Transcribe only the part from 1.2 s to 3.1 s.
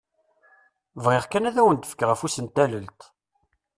kan ad awen-d-fkeɣ afus n tallalt!